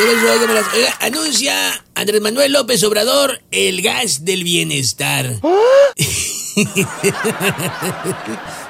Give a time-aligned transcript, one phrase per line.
[0.00, 5.40] Oiga, anuncia Andrés Manuel López Obrador el gas del bienestar.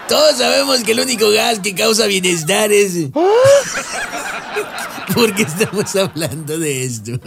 [0.08, 2.94] Todos sabemos que el único gas que causa bienestar es...
[5.14, 7.20] ¿Por qué estamos hablando de esto?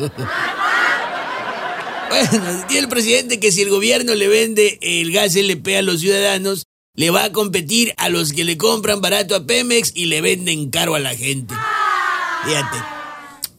[2.09, 5.99] Bueno, tiene el presidente que si el gobierno le vende el gas LP a los
[5.99, 6.65] ciudadanos,
[6.95, 10.71] le va a competir a los que le compran barato a Pemex y le venden
[10.71, 11.53] caro a la gente.
[12.45, 12.77] Fíjate,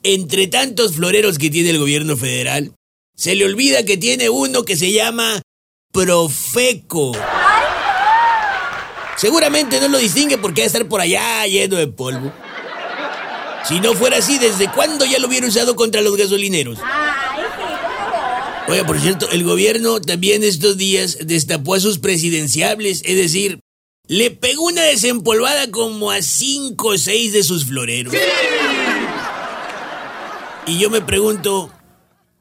[0.03, 2.72] entre tantos floreros que tiene el gobierno federal,
[3.17, 5.43] se le olvida que tiene uno que se llama
[5.93, 7.13] Profeco.
[9.17, 12.32] Seguramente no lo distingue porque va a estar por allá lleno de polvo.
[13.68, 16.79] Si no fuera así, ¿desde cuándo ya lo hubiera usado contra los gasolineros?
[18.69, 23.61] Oye, por cierto, el gobierno también estos días destapó a sus presidenciables, es decir,
[24.08, 28.14] le pegó una desempolvada como a cinco o seis de sus floreros.
[30.66, 31.71] Y yo me pregunto,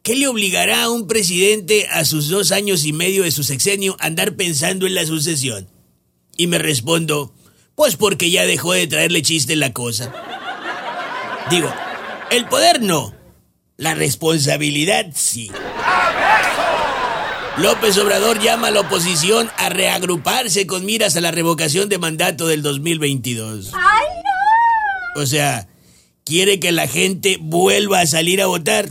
[0.04, 3.98] ¿qué le obligará a un presidente a sus dos años y medio de su sexenio
[4.00, 5.68] a andar pensando en la sucesión?
[6.38, 7.34] Y me respondo,
[7.76, 10.14] pues porque ya dejó de traerle chiste la cosa.
[11.50, 11.74] Digo,
[12.30, 13.16] el poder no,
[13.78, 15.52] la responsabilidad sí.
[17.58, 22.48] López Obrador llama a la oposición a reagruparse con miras a la revocación de mandato
[22.48, 23.72] del 2022.
[23.74, 25.22] ¡Ay, no!
[25.22, 25.68] O sea,
[26.24, 28.90] quiere que la gente vuelva a salir a votar.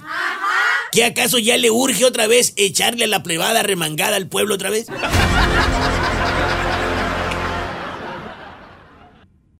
[0.92, 4.86] ¿Qué acaso ya le urge otra vez echarle la plebada remangada al pueblo otra vez?